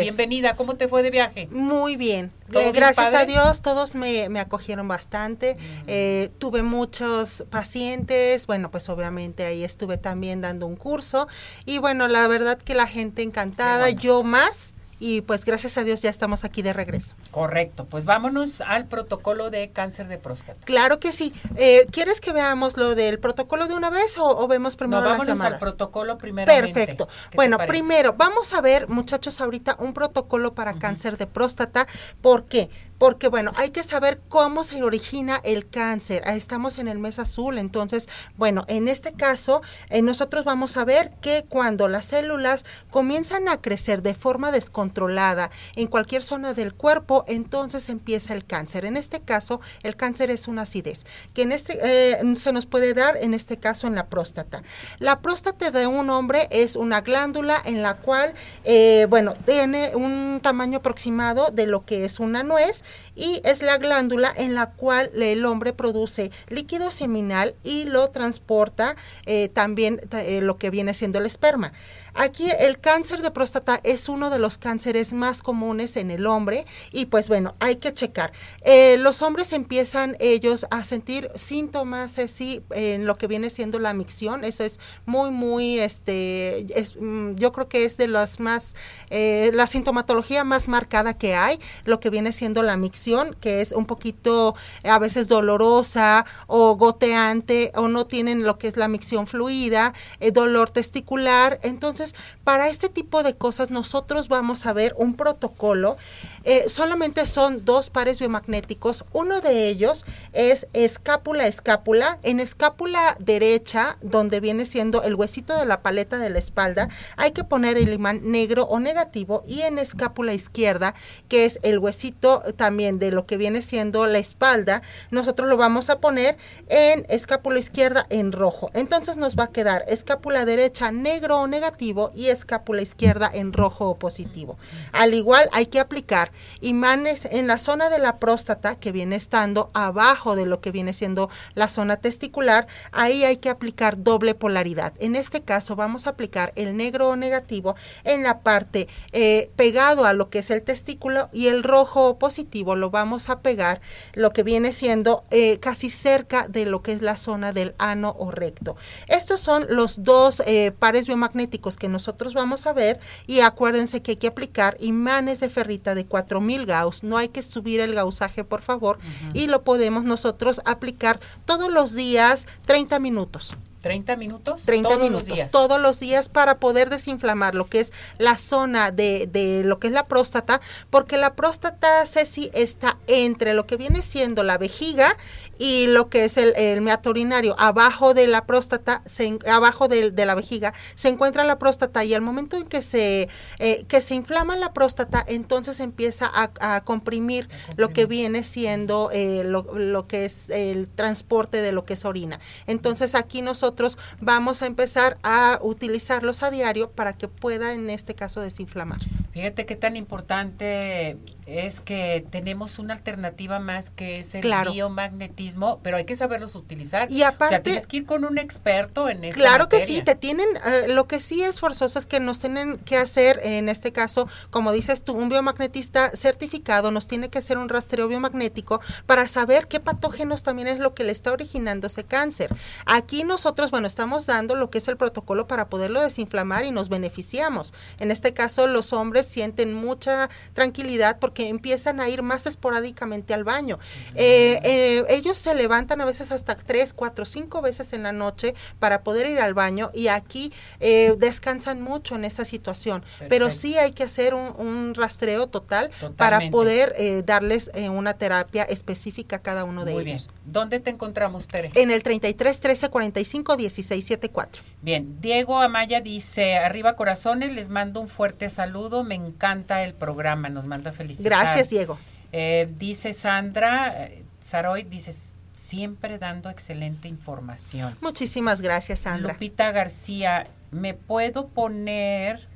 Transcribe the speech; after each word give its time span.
Bienvenida, 0.00 0.56
¿cómo 0.56 0.76
te 0.76 0.88
fue 0.88 1.02
de 1.02 1.10
viaje? 1.10 1.48
Muy 1.50 1.96
bien, 1.96 2.32
eh, 2.54 2.72
gracias 2.72 3.12
a 3.12 3.26
Dios 3.26 3.60
todos 3.60 3.94
me, 3.94 4.26
acogieron 4.40 4.88
bastante, 4.88 5.58
eh, 5.86 6.30
tuve 6.38 6.62
muchos 6.62 7.44
pacientes, 7.50 8.46
bueno 8.46 8.70
pues 8.70 8.88
obviamente 8.88 9.44
ahí 9.44 9.62
estuve 9.62 9.98
también 9.98 10.40
dando 10.40 10.66
un 10.66 10.76
curso 10.76 11.28
y 11.66 11.76
bueno 11.76 12.08
la 12.08 12.26
verdad 12.26 12.56
que 12.56 12.74
la 12.74 12.86
gente 12.86 13.20
encantada, 13.20 13.90
yo 13.90 14.22
más 14.22 14.74
y 15.04 15.20
pues 15.22 15.44
gracias 15.44 15.76
a 15.78 15.82
Dios 15.82 16.00
ya 16.00 16.10
estamos 16.10 16.44
aquí 16.44 16.62
de 16.62 16.72
regreso. 16.72 17.16
Correcto, 17.32 17.86
pues 17.86 18.04
vámonos 18.04 18.60
al 18.60 18.86
protocolo 18.86 19.50
de 19.50 19.72
cáncer 19.72 20.06
de 20.06 20.16
próstata. 20.16 20.64
Claro 20.64 21.00
que 21.00 21.10
sí. 21.10 21.34
Eh, 21.56 21.88
¿Quieres 21.90 22.20
que 22.20 22.32
veamos 22.32 22.76
lo 22.76 22.94
del 22.94 23.18
protocolo 23.18 23.66
de 23.66 23.74
una 23.74 23.90
vez 23.90 24.16
o, 24.16 24.46
vemos 24.46 24.76
primero 24.76 25.02
no, 25.02 25.08
vámonos 25.08 25.40
al 25.40 25.58
protocolo 25.58 26.18
primero. 26.18 26.46
Perfecto. 26.46 27.08
Bueno, 27.34 27.58
primero 27.66 28.12
vamos 28.12 28.54
a 28.54 28.60
ver 28.60 28.88
muchachos 28.88 29.40
ahorita 29.40 29.74
un 29.80 29.92
protocolo 29.92 30.54
para 30.54 30.74
cáncer 30.74 31.16
de 31.16 31.26
próstata. 31.26 31.88
¿Por 32.20 32.44
qué? 32.44 32.70
Porque 33.02 33.26
bueno, 33.26 33.50
hay 33.56 33.70
que 33.70 33.82
saber 33.82 34.20
cómo 34.28 34.62
se 34.62 34.80
origina 34.84 35.40
el 35.42 35.68
cáncer. 35.68 36.22
Ah, 36.24 36.36
estamos 36.36 36.78
en 36.78 36.86
el 36.86 37.00
mes 37.00 37.18
azul, 37.18 37.58
entonces, 37.58 38.08
bueno, 38.36 38.64
en 38.68 38.86
este 38.86 39.12
caso, 39.12 39.60
eh, 39.90 40.02
nosotros 40.02 40.44
vamos 40.44 40.76
a 40.76 40.84
ver 40.84 41.10
que 41.20 41.44
cuando 41.48 41.88
las 41.88 42.04
células 42.04 42.64
comienzan 42.92 43.48
a 43.48 43.60
crecer 43.60 44.02
de 44.02 44.14
forma 44.14 44.52
descontrolada 44.52 45.50
en 45.74 45.88
cualquier 45.88 46.22
zona 46.22 46.54
del 46.54 46.74
cuerpo, 46.74 47.24
entonces 47.26 47.88
empieza 47.88 48.34
el 48.34 48.44
cáncer. 48.44 48.84
En 48.84 48.96
este 48.96 49.18
caso, 49.18 49.60
el 49.82 49.96
cáncer 49.96 50.30
es 50.30 50.46
una 50.46 50.62
acidez, 50.62 51.04
que 51.34 51.42
en 51.42 51.50
este 51.50 51.80
eh, 51.82 52.36
se 52.36 52.52
nos 52.52 52.66
puede 52.66 52.94
dar, 52.94 53.16
en 53.16 53.34
este 53.34 53.56
caso, 53.56 53.88
en 53.88 53.96
la 53.96 54.06
próstata. 54.06 54.62
La 55.00 55.22
próstata 55.22 55.72
de 55.72 55.88
un 55.88 56.08
hombre 56.08 56.46
es 56.52 56.76
una 56.76 57.00
glándula 57.00 57.60
en 57.64 57.82
la 57.82 57.96
cual, 57.96 58.34
eh, 58.62 59.08
bueno, 59.10 59.34
tiene 59.44 59.96
un 59.96 60.38
tamaño 60.40 60.78
aproximado 60.78 61.50
de 61.50 61.66
lo 61.66 61.84
que 61.84 62.04
es 62.04 62.20
una 62.20 62.44
nuez 62.44 62.84
y 63.14 63.40
es 63.44 63.62
la 63.62 63.78
glándula 63.78 64.32
en 64.36 64.54
la 64.54 64.70
cual 64.70 65.10
el 65.14 65.44
hombre 65.44 65.72
produce 65.72 66.30
líquido 66.48 66.90
seminal 66.90 67.54
y 67.62 67.84
lo 67.84 68.10
transporta 68.10 68.96
eh, 69.26 69.48
también 69.48 70.00
eh, 70.12 70.40
lo 70.40 70.56
que 70.56 70.70
viene 70.70 70.94
siendo 70.94 71.18
el 71.18 71.26
esperma. 71.26 71.72
Aquí 72.14 72.50
el 72.58 72.78
cáncer 72.78 73.22
de 73.22 73.30
próstata 73.30 73.80
es 73.84 74.08
uno 74.08 74.28
de 74.28 74.38
los 74.38 74.58
cánceres 74.58 75.14
más 75.14 75.42
comunes 75.42 75.96
en 75.96 76.10
el 76.10 76.26
hombre 76.26 76.66
y 76.90 77.06
pues 77.06 77.28
bueno, 77.28 77.54
hay 77.58 77.76
que 77.76 77.94
checar. 77.94 78.32
Eh, 78.62 78.98
los 78.98 79.22
hombres 79.22 79.52
empiezan 79.52 80.16
ellos 80.20 80.66
a 80.70 80.84
sentir 80.84 81.30
síntomas 81.34 82.18
así 82.18 82.62
en 82.70 83.06
lo 83.06 83.16
que 83.16 83.28
viene 83.28 83.48
siendo 83.48 83.78
la 83.78 83.94
micción, 83.94 84.44
eso 84.44 84.62
es 84.62 84.78
muy, 85.06 85.30
muy, 85.30 85.78
este, 85.78 86.66
mm, 87.00 87.34
yo 87.36 87.52
creo 87.52 87.68
que 87.68 87.84
es 87.84 87.96
de 87.96 88.08
las 88.08 88.40
más, 88.40 88.74
eh, 89.08 89.50
la 89.54 89.66
sintomatología 89.66 90.44
más 90.44 90.68
marcada 90.68 91.16
que 91.16 91.34
hay, 91.34 91.58
lo 91.84 91.98
que 91.98 92.10
viene 92.10 92.32
siendo 92.32 92.62
la 92.62 92.76
micción, 92.76 93.36
que 93.40 93.62
es 93.62 93.72
un 93.72 93.86
poquito 93.86 94.54
a 94.84 94.98
veces 94.98 95.28
dolorosa 95.28 96.26
o 96.46 96.76
goteante 96.76 97.72
o 97.74 97.88
no 97.88 98.06
tienen 98.06 98.42
lo 98.42 98.58
que 98.58 98.68
es 98.68 98.76
la 98.76 98.88
micción 98.88 99.26
fluida, 99.26 99.94
eh, 100.20 100.30
dolor 100.30 100.70
testicular, 100.70 101.58
entonces 101.62 102.01
para 102.44 102.68
este 102.68 102.88
tipo 102.88 103.22
de 103.22 103.34
cosas 103.34 103.70
nosotros 103.70 104.28
vamos 104.28 104.66
a 104.66 104.72
ver 104.72 104.94
un 104.96 105.14
protocolo. 105.14 105.96
Eh, 106.44 106.68
solamente 106.68 107.26
son 107.26 107.64
dos 107.64 107.90
pares 107.90 108.18
biomagnéticos. 108.18 109.04
Uno 109.12 109.40
de 109.40 109.68
ellos 109.68 110.04
es 110.32 110.66
escápula-escápula. 110.72 112.18
En 112.22 112.40
escápula 112.40 113.16
derecha, 113.20 113.96
donde 114.02 114.40
viene 114.40 114.66
siendo 114.66 115.02
el 115.02 115.14
huesito 115.14 115.56
de 115.56 115.66
la 115.66 115.82
paleta 115.82 116.18
de 116.18 116.30
la 116.30 116.38
espalda, 116.38 116.88
hay 117.16 117.30
que 117.30 117.44
poner 117.44 117.76
el 117.76 117.92
imán 117.92 118.20
negro 118.24 118.64
o 118.64 118.80
negativo. 118.80 119.44
Y 119.46 119.62
en 119.62 119.78
escápula 119.78 120.34
izquierda, 120.34 120.94
que 121.28 121.44
es 121.44 121.60
el 121.62 121.78
huesito 121.78 122.42
también 122.56 122.98
de 122.98 123.12
lo 123.12 123.26
que 123.26 123.36
viene 123.36 123.62
siendo 123.62 124.06
la 124.06 124.18
espalda, 124.18 124.82
nosotros 125.10 125.48
lo 125.48 125.56
vamos 125.56 125.90
a 125.90 126.00
poner 126.00 126.36
en 126.68 127.06
escápula 127.08 127.58
izquierda 127.58 128.06
en 128.10 128.32
rojo. 128.32 128.70
Entonces 128.74 129.16
nos 129.16 129.36
va 129.36 129.44
a 129.44 129.52
quedar 129.52 129.84
escápula 129.88 130.44
derecha 130.44 130.90
negro 130.90 131.38
o 131.38 131.46
negativo 131.46 131.91
y 132.14 132.28
escápula 132.28 132.82
izquierda 132.82 133.30
en 133.32 133.52
rojo 133.52 133.88
o 133.88 133.98
positivo. 133.98 134.56
Al 134.92 135.14
igual 135.14 135.48
hay 135.52 135.66
que 135.66 135.80
aplicar 135.80 136.32
imanes 136.60 137.26
en 137.26 137.46
la 137.46 137.58
zona 137.58 137.90
de 137.90 137.98
la 137.98 138.18
próstata 138.18 138.76
que 138.76 138.92
viene 138.92 139.16
estando 139.16 139.70
abajo 139.74 140.36
de 140.36 140.46
lo 140.46 140.60
que 140.60 140.70
viene 140.70 140.92
siendo 140.92 141.28
la 141.54 141.68
zona 141.68 141.96
testicular. 141.96 142.66
Ahí 142.92 143.24
hay 143.24 143.36
que 143.36 143.50
aplicar 143.50 144.02
doble 144.02 144.34
polaridad. 144.34 144.94
En 144.98 145.16
este 145.16 145.42
caso 145.42 145.76
vamos 145.76 146.06
a 146.06 146.10
aplicar 146.10 146.52
el 146.56 146.76
negro 146.76 147.10
o 147.10 147.16
negativo 147.16 147.76
en 148.04 148.22
la 148.22 148.40
parte 148.40 148.88
eh, 149.12 149.50
pegado 149.56 150.04
a 150.04 150.12
lo 150.12 150.30
que 150.30 150.40
es 150.40 150.50
el 150.50 150.62
testículo 150.62 151.28
y 151.32 151.48
el 151.48 151.62
rojo 151.62 152.08
o 152.08 152.18
positivo 152.18 152.76
lo 152.76 152.90
vamos 152.90 153.28
a 153.28 153.40
pegar 153.40 153.80
lo 154.14 154.32
que 154.32 154.42
viene 154.42 154.72
siendo 154.72 155.24
eh, 155.30 155.58
casi 155.58 155.90
cerca 155.90 156.48
de 156.48 156.66
lo 156.66 156.82
que 156.82 156.92
es 156.92 157.02
la 157.02 157.16
zona 157.16 157.52
del 157.52 157.74
ano 157.78 158.14
o 158.18 158.30
recto. 158.30 158.76
Estos 159.08 159.40
son 159.40 159.66
los 159.68 160.04
dos 160.04 160.42
eh, 160.46 160.72
pares 160.78 161.06
biomagnéticos 161.06 161.76
que 161.82 161.88
nosotros 161.88 162.32
vamos 162.32 162.68
a 162.68 162.72
ver 162.72 163.00
y 163.26 163.40
acuérdense 163.40 164.02
que 164.02 164.12
hay 164.12 164.16
que 164.16 164.28
aplicar 164.28 164.76
imanes 164.78 165.40
de 165.40 165.50
ferrita 165.50 165.96
de 165.96 166.06
4000 166.06 166.64
gauss, 166.64 167.02
no 167.02 167.18
hay 167.18 167.28
que 167.28 167.42
subir 167.42 167.80
el 167.80 167.92
gausaje 167.92 168.44
por 168.44 168.62
favor 168.62 169.00
y 169.34 169.48
lo 169.48 169.64
podemos 169.64 170.04
nosotros 170.04 170.60
aplicar 170.64 171.18
todos 171.44 171.72
los 171.72 171.92
días 171.92 172.46
30 172.66 173.00
minutos. 173.00 173.56
30 173.82 174.16
minutos 174.16 174.62
30 174.64 174.88
todos 174.88 175.02
minutos 175.02 175.28
los 175.28 175.36
días. 175.36 175.50
todos 175.50 175.80
los 175.80 176.00
días 176.00 176.28
para 176.28 176.58
poder 176.58 176.88
desinflamar 176.88 177.54
lo 177.54 177.66
que 177.66 177.80
es 177.80 177.92
la 178.18 178.36
zona 178.36 178.90
de, 178.90 179.26
de, 179.26 179.62
lo 179.64 179.78
que 179.78 179.88
es 179.88 179.92
la 179.92 180.06
próstata 180.06 180.60
porque 180.90 181.16
la 181.16 181.34
próstata 181.34 182.06
Ceci 182.06 182.50
está 182.54 182.98
entre 183.06 183.54
lo 183.54 183.66
que 183.66 183.76
viene 183.76 184.02
siendo 184.02 184.42
la 184.42 184.56
vejiga 184.56 185.16
y 185.58 185.86
lo 185.86 186.08
que 186.08 186.24
es 186.24 186.36
el, 186.38 186.54
el 186.56 186.80
meato 186.80 187.10
urinario. 187.10 187.54
Abajo 187.58 188.14
de 188.14 188.26
la 188.26 188.46
próstata, 188.46 189.02
se, 189.06 189.38
abajo 189.46 189.86
de, 189.86 190.10
de, 190.10 190.26
la 190.26 190.34
vejiga, 190.34 190.74
se 190.96 191.08
encuentra 191.08 191.44
la 191.44 191.58
próstata 191.58 192.04
y 192.04 192.14
al 192.14 192.20
momento 192.20 192.56
en 192.56 192.64
que 192.64 192.82
se, 192.82 193.28
eh, 193.58 193.84
que 193.86 194.00
se 194.00 194.14
inflama 194.14 194.56
la 194.56 194.72
próstata, 194.72 195.24
entonces 195.26 195.78
empieza 195.80 196.30
a, 196.34 196.80
comprimir, 196.84 197.48
lo 197.76 197.92
que 197.92 198.06
viene 198.06 198.44
siendo 198.44 199.10
eh, 199.12 199.42
lo, 199.44 199.62
lo, 199.74 200.06
que 200.06 200.24
es 200.24 200.50
el 200.50 200.88
transporte 200.88 201.62
de 201.62 201.72
lo 201.72 201.84
que 201.84 201.94
es 201.94 202.04
orina. 202.04 202.40
Entonces 202.66 203.14
aquí 203.14 203.42
nosotros 203.42 203.71
vamos 204.20 204.62
a 204.62 204.66
empezar 204.66 205.18
a 205.22 205.58
utilizarlos 205.62 206.42
a 206.42 206.50
diario 206.50 206.90
para 206.90 207.12
que 207.12 207.28
pueda 207.28 207.72
en 207.72 207.90
este 207.90 208.14
caso 208.14 208.40
desinflamar. 208.40 209.00
Fíjate 209.32 209.66
qué 209.66 209.76
tan 209.76 209.96
importante 209.96 211.16
es 211.46 211.80
que 211.80 212.24
tenemos 212.30 212.78
una 212.78 212.94
alternativa 212.94 213.58
más 213.58 213.90
que 213.90 214.20
es 214.20 214.34
el 214.34 214.42
biomagnetismo, 214.70 215.80
pero 215.82 215.96
hay 215.96 216.04
que 216.04 216.14
saberlos 216.14 216.54
utilizar. 216.54 217.10
Y 217.10 217.22
aparte, 217.22 217.60
tienes 217.60 217.86
que 217.86 217.98
ir 217.98 218.06
con 218.06 218.24
un 218.24 218.38
experto 218.38 219.08
en 219.08 219.24
eso. 219.24 219.34
Claro 219.34 219.68
que 219.68 219.80
sí, 219.80 220.02
te 220.02 220.14
tienen, 220.14 220.46
eh, 220.64 220.88
lo 220.88 221.08
que 221.08 221.20
sí 221.20 221.42
es 221.42 221.58
forzoso 221.58 221.98
es 221.98 222.06
que 222.06 222.20
nos 222.20 222.38
tienen 222.40 222.78
que 222.78 222.96
hacer, 222.96 223.40
en 223.42 223.68
este 223.68 223.92
caso, 223.92 224.28
como 224.50 224.72
dices 224.72 225.02
tú, 225.02 225.14
un 225.14 225.28
biomagnetista 225.28 226.10
certificado 226.10 226.90
nos 226.90 227.08
tiene 227.08 227.28
que 227.28 227.38
hacer 227.38 227.58
un 227.58 227.68
rastreo 227.68 228.08
biomagnético 228.08 228.80
para 229.06 229.26
saber 229.26 229.66
qué 229.66 229.80
patógenos 229.80 230.42
también 230.42 230.68
es 230.68 230.78
lo 230.78 230.94
que 230.94 231.04
le 231.04 231.12
está 231.12 231.32
originando 231.32 231.88
ese 231.88 232.04
cáncer. 232.04 232.54
Aquí 232.86 233.24
nosotros, 233.24 233.70
bueno, 233.70 233.86
estamos 233.86 234.26
dando 234.26 234.54
lo 234.54 234.70
que 234.70 234.78
es 234.78 234.88
el 234.88 234.96
protocolo 234.96 235.46
para 235.46 235.68
poderlo 235.68 236.00
desinflamar 236.00 236.64
y 236.64 236.70
nos 236.70 236.88
beneficiamos. 236.88 237.74
En 237.98 238.10
este 238.10 238.32
caso, 238.32 238.66
los 238.66 238.92
hombres 238.92 239.26
sienten 239.26 239.74
mucha 239.74 240.28
tranquilidad 240.54 241.18
porque 241.18 241.31
que 241.32 241.48
empiezan 241.48 242.00
a 242.00 242.08
ir 242.08 242.22
más 242.22 242.46
esporádicamente 242.46 243.34
al 243.34 243.44
baño. 243.44 243.78
Eh, 244.14 244.60
eh, 244.62 245.04
ellos 245.08 245.38
se 245.38 245.54
levantan 245.54 246.00
a 246.00 246.04
veces 246.04 246.32
hasta 246.32 246.54
tres, 246.54 246.92
cuatro, 246.94 247.24
cinco 247.24 247.62
veces 247.62 247.92
en 247.92 248.02
la 248.02 248.12
noche 248.12 248.54
para 248.78 249.02
poder 249.02 249.30
ir 249.30 249.40
al 249.40 249.54
baño 249.54 249.90
y 249.94 250.08
aquí 250.08 250.52
eh, 250.80 251.14
descansan 251.18 251.82
mucho 251.82 252.14
en 252.14 252.24
esa 252.24 252.44
situación. 252.44 253.04
Pero 253.28 253.50
sí 253.50 253.76
hay 253.76 253.92
que 253.92 254.04
hacer 254.04 254.34
un, 254.34 254.92
rastreo 254.94 255.46
total 255.46 255.90
para 256.16 256.50
poder 256.50 257.24
darles 257.24 257.70
una 257.90 258.14
terapia 258.14 258.64
específica 258.64 259.36
a 259.36 259.38
cada 259.40 259.64
uno 259.64 259.84
de 259.84 259.92
Muy 259.92 260.02
ellos. 260.02 260.28
Bien. 260.28 260.38
¿Dónde 260.44 260.80
te 260.80 260.90
encontramos, 260.90 261.48
Tere? 261.48 261.70
En 261.74 261.90
el 261.90 262.02
33 262.02 262.60
13 262.60 262.88
45 262.88 263.56
16 263.56 264.04
74. 264.04 264.71
Bien, 264.82 265.20
Diego 265.20 265.60
Amaya 265.60 266.00
dice, 266.00 266.58
arriba 266.58 266.96
corazones, 266.96 267.52
les 267.52 267.68
mando 267.68 268.00
un 268.00 268.08
fuerte 268.08 268.50
saludo, 268.50 269.04
me 269.04 269.14
encanta 269.14 269.84
el 269.84 269.94
programa, 269.94 270.48
nos 270.48 270.66
manda 270.66 270.92
felicidades. 270.92 271.24
Gracias, 271.24 271.70
Diego. 271.70 271.98
Eh, 272.32 272.68
dice 272.78 273.12
Sandra, 273.12 274.06
eh, 274.06 274.24
Saroy, 274.40 274.82
dice, 274.82 275.14
siempre 275.52 276.18
dando 276.18 276.50
excelente 276.50 277.06
información. 277.06 277.96
Muchísimas 278.00 278.60
gracias, 278.60 279.00
Sandra. 279.00 279.34
Lupita 279.34 279.70
García, 279.70 280.48
¿me 280.72 280.94
puedo 280.94 281.46
poner 281.46 282.48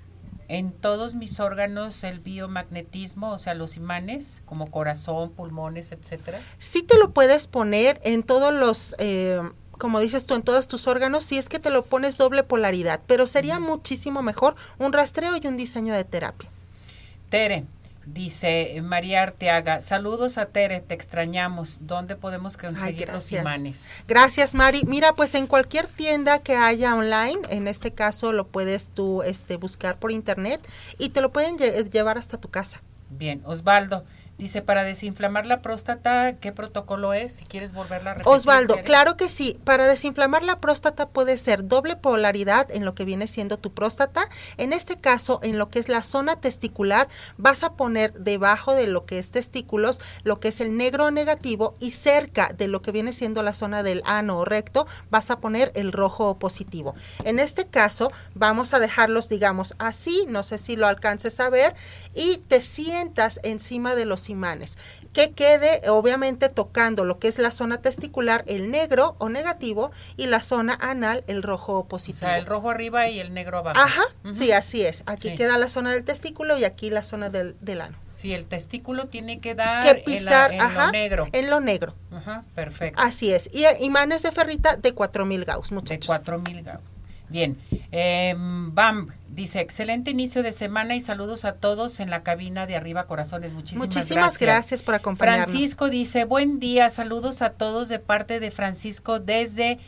en 0.48 0.72
todos 0.72 1.14
mis 1.14 1.38
órganos 1.38 2.02
el 2.02 2.18
biomagnetismo, 2.18 3.30
o 3.30 3.38
sea, 3.38 3.54
los 3.54 3.76
imanes, 3.76 4.42
como 4.46 4.70
corazón, 4.70 5.30
pulmones, 5.30 5.92
etcétera? 5.92 6.40
Sí 6.58 6.82
te 6.82 6.98
lo 6.98 7.12
puedes 7.12 7.46
poner 7.46 8.00
en 8.02 8.24
todos 8.24 8.52
los... 8.52 8.96
Eh, 8.98 9.40
como 9.78 10.00
dices 10.00 10.26
tú, 10.26 10.34
en 10.34 10.42
todos 10.42 10.68
tus 10.68 10.86
órganos, 10.86 11.24
si 11.24 11.38
es 11.38 11.48
que 11.48 11.58
te 11.58 11.70
lo 11.70 11.84
pones 11.84 12.18
doble 12.18 12.42
polaridad, 12.42 13.00
pero 13.06 13.26
sería 13.26 13.60
muchísimo 13.60 14.22
mejor 14.22 14.56
un 14.78 14.92
rastreo 14.92 15.36
y 15.36 15.46
un 15.46 15.56
diseño 15.56 15.94
de 15.94 16.04
terapia. 16.04 16.48
Tere, 17.30 17.64
dice 18.06 18.80
María 18.82 19.24
Arteaga, 19.24 19.80
saludos 19.80 20.38
a 20.38 20.46
Tere, 20.46 20.80
te 20.80 20.94
extrañamos. 20.94 21.78
¿Dónde 21.82 22.16
podemos 22.16 22.56
conseguir 22.56 23.08
los 23.08 23.30
imanes? 23.32 23.88
Gracias, 24.06 24.54
Mari. 24.54 24.82
Mira, 24.86 25.12
pues 25.14 25.34
en 25.34 25.46
cualquier 25.46 25.86
tienda 25.86 26.38
que 26.38 26.56
haya 26.56 26.94
online, 26.94 27.40
en 27.50 27.68
este 27.68 27.90
caso 27.90 28.32
lo 28.32 28.46
puedes 28.46 28.90
tú 28.90 29.22
este, 29.22 29.56
buscar 29.56 29.98
por 29.98 30.12
internet 30.12 30.66
y 30.98 31.10
te 31.10 31.20
lo 31.20 31.32
pueden 31.32 31.58
llevar 31.58 32.18
hasta 32.18 32.38
tu 32.38 32.48
casa. 32.48 32.80
Bien, 33.10 33.42
Osvaldo. 33.44 34.04
Dice, 34.38 34.60
para 34.60 34.84
desinflamar 34.84 35.46
la 35.46 35.62
próstata, 35.62 36.34
¿qué 36.34 36.52
protocolo 36.52 37.14
es? 37.14 37.36
Si 37.36 37.46
quieres 37.46 37.72
volverla 37.72 38.10
a 38.10 38.14
repetir. 38.14 38.34
Osvaldo, 38.34 38.82
claro 38.84 39.16
que 39.16 39.30
sí. 39.30 39.58
Para 39.64 39.88
desinflamar 39.88 40.42
la 40.42 40.60
próstata 40.60 41.08
puede 41.08 41.38
ser 41.38 41.66
doble 41.66 41.96
polaridad 41.96 42.70
en 42.70 42.84
lo 42.84 42.94
que 42.94 43.06
viene 43.06 43.28
siendo 43.28 43.56
tu 43.56 43.72
próstata. 43.72 44.28
En 44.58 44.74
este 44.74 45.00
caso, 45.00 45.40
en 45.42 45.56
lo 45.56 45.70
que 45.70 45.78
es 45.78 45.88
la 45.88 46.02
zona 46.02 46.36
testicular, 46.36 47.08
vas 47.38 47.62
a 47.62 47.76
poner 47.76 48.12
debajo 48.12 48.74
de 48.74 48.86
lo 48.88 49.06
que 49.06 49.18
es 49.18 49.30
testículos, 49.30 50.02
lo 50.22 50.38
que 50.38 50.48
es 50.48 50.60
el 50.60 50.76
negro 50.76 51.10
negativo 51.10 51.72
y 51.80 51.92
cerca 51.92 52.52
de 52.52 52.68
lo 52.68 52.82
que 52.82 52.92
viene 52.92 53.14
siendo 53.14 53.42
la 53.42 53.54
zona 53.54 53.82
del 53.82 54.02
ano 54.04 54.40
o 54.40 54.44
recto, 54.44 54.86
vas 55.08 55.30
a 55.30 55.40
poner 55.40 55.72
el 55.74 55.92
rojo 55.92 56.38
positivo. 56.38 56.94
En 57.24 57.38
este 57.38 57.68
caso, 57.68 58.12
vamos 58.34 58.74
a 58.74 58.80
dejarlos, 58.80 59.30
digamos, 59.30 59.74
así, 59.78 60.26
no 60.28 60.42
sé 60.42 60.58
si 60.58 60.76
lo 60.76 60.86
alcances 60.86 61.40
a 61.40 61.48
ver, 61.48 61.74
y 62.14 62.36
te 62.36 62.60
sientas 62.60 63.40
encima 63.42 63.94
de 63.94 64.04
los 64.04 64.25
imanes. 64.30 64.78
Que 65.12 65.32
quede 65.32 65.88
obviamente 65.88 66.48
tocando 66.48 67.04
lo 67.04 67.18
que 67.18 67.28
es 67.28 67.38
la 67.38 67.50
zona 67.50 67.80
testicular, 67.80 68.44
el 68.46 68.70
negro 68.70 69.16
o 69.18 69.28
negativo, 69.28 69.90
y 70.16 70.26
la 70.26 70.42
zona 70.42 70.78
anal, 70.80 71.24
el 71.26 71.42
rojo 71.42 71.86
positivo. 71.86 72.26
O 72.26 72.28
sea, 72.28 72.38
el 72.38 72.46
rojo 72.46 72.70
arriba 72.70 73.08
y 73.08 73.20
el 73.20 73.32
negro 73.32 73.58
abajo. 73.58 73.78
Ajá, 73.80 74.04
sí, 74.34 74.52
así 74.52 74.84
es. 74.84 75.02
Aquí 75.06 75.34
queda 75.34 75.58
la 75.58 75.68
zona 75.68 75.92
del 75.92 76.04
testículo 76.04 76.58
y 76.58 76.64
aquí 76.64 76.90
la 76.90 77.02
zona 77.02 77.30
del, 77.30 77.80
ano. 77.80 77.96
Sí, 78.12 78.32
el 78.32 78.46
testículo 78.46 79.08
tiene 79.08 79.40
que 79.40 79.54
dar 79.54 79.84
que 79.84 80.02
pisar, 80.02 80.52
en, 80.52 80.58
lo 80.58 80.90
negro. 80.90 81.28
En 81.32 81.50
lo 81.50 81.60
negro. 81.60 81.94
Ajá, 82.10 82.44
perfecto. 82.54 83.02
Así 83.02 83.32
es. 83.32 83.50
Y 83.52 83.64
imanes 83.84 84.22
de 84.22 84.32
ferrita 84.32 84.76
de 84.76 84.92
4000 84.92 85.44
Gauss, 85.44 85.72
muchachos. 85.72 86.00
De 86.00 86.06
4000 86.06 86.62
Gauss. 86.62 86.95
Bien. 87.28 87.56
Eh, 87.92 88.34
BAM 88.36 89.08
dice, 89.28 89.60
excelente 89.60 90.10
inicio 90.10 90.42
de 90.42 90.52
semana 90.52 90.96
y 90.96 91.00
saludos 91.00 91.44
a 91.44 91.54
todos 91.54 92.00
en 92.00 92.10
la 92.10 92.22
cabina 92.22 92.66
de 92.66 92.76
Arriba 92.76 93.06
Corazones. 93.06 93.52
Muchísimas, 93.52 93.86
Muchísimas 93.86 94.38
gracias. 94.38 94.82
por 94.82 94.94
acompañarnos. 94.94 95.50
Francisco 95.50 95.90
dice, 95.90 96.24
buen 96.24 96.58
día, 96.58 96.90
saludos 96.90 97.42
a 97.42 97.50
todos 97.50 97.88
de 97.88 97.98
parte 97.98 98.40
de 98.40 98.50
Francisco 98.50 99.20
desde 99.20 99.78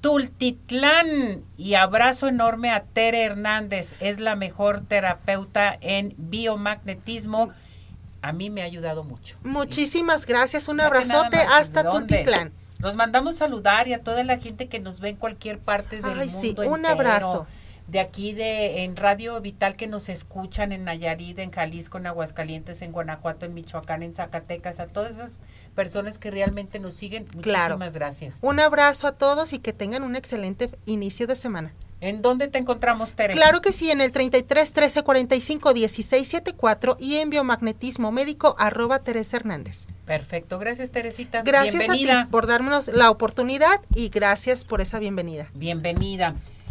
Tultitlán 0.00 1.44
y 1.56 1.74
abrazo 1.74 2.26
enorme 2.26 2.70
a 2.70 2.82
Tere 2.82 3.22
Hernández, 3.22 3.94
es 4.00 4.18
la 4.18 4.34
mejor 4.34 4.80
terapeuta 4.80 5.78
en 5.80 6.14
biomagnetismo. 6.16 7.50
A 8.20 8.32
mí 8.32 8.50
me 8.50 8.62
ha 8.62 8.64
ayudado 8.64 9.04
mucho. 9.04 9.36
Muchísimas 9.44 10.26
gracias, 10.26 10.68
un 10.68 10.80
abrazote 10.80 11.38
hasta 11.38 11.88
Tultitlán. 11.88 12.52
Nos 12.82 12.96
mandamos 12.96 13.36
saludar 13.36 13.86
y 13.86 13.92
a 13.92 14.02
toda 14.02 14.24
la 14.24 14.38
gente 14.38 14.68
que 14.68 14.80
nos 14.80 14.98
ve 14.98 15.10
en 15.10 15.16
cualquier 15.16 15.60
parte 15.60 16.02
del 16.02 16.18
Ay, 16.18 16.30
mundo. 16.30 16.62
Sí, 16.62 16.68
un 16.68 16.84
abrazo. 16.84 17.46
De 17.86 18.00
aquí 18.00 18.32
de 18.32 18.82
en 18.82 18.96
Radio 18.96 19.40
Vital 19.40 19.76
que 19.76 19.86
nos 19.86 20.08
escuchan 20.08 20.72
en 20.72 20.84
Nayarit, 20.84 21.38
en 21.38 21.52
Jalisco, 21.52 21.98
en 21.98 22.06
Aguascalientes, 22.06 22.82
en 22.82 22.90
Guanajuato, 22.90 23.46
en 23.46 23.54
Michoacán, 23.54 24.02
en 24.02 24.14
Zacatecas, 24.14 24.80
a 24.80 24.86
todas 24.86 25.12
esas 25.12 25.38
personas 25.76 26.18
que 26.18 26.32
realmente 26.32 26.80
nos 26.80 26.94
siguen. 26.94 27.26
Muchísimas 27.34 27.94
gracias. 27.94 28.38
Un 28.42 28.58
abrazo 28.58 29.06
a 29.06 29.12
todos 29.12 29.52
y 29.52 29.58
que 29.58 29.72
tengan 29.72 30.02
un 30.02 30.16
excelente 30.16 30.68
inicio 30.84 31.28
de 31.28 31.36
semana. 31.36 31.72
¿En 32.00 32.20
dónde 32.20 32.48
te 32.48 32.58
encontramos, 32.58 33.14
Tere? 33.14 33.34
Claro 33.34 33.60
que 33.60 33.72
sí, 33.72 33.92
en 33.92 34.00
el 34.00 34.10
33 34.10 34.72
13 34.72 35.02
45 35.04 35.72
16 35.72 36.26
74 36.26 36.96
y 36.98 37.16
en 37.16 37.30
biomagnetismo 37.30 38.10
médico 38.10 38.56
arroba 38.58 38.98
Teresa 38.98 39.36
Hernández. 39.36 39.86
Perfecto, 40.04 40.58
gracias 40.58 40.90
Teresita. 40.90 41.42
Gracias 41.42 41.88
a 41.88 41.92
ti 41.92 42.08
por 42.30 42.46
darnos 42.46 42.88
la 42.88 43.10
oportunidad 43.10 43.80
y 43.94 44.08
gracias 44.08 44.64
por 44.64 44.80
esa 44.80 44.98
bienvenida. 44.98 45.48
Bienvenida. 45.54 46.34